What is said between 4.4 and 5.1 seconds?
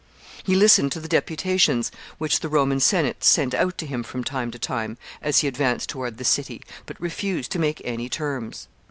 to time,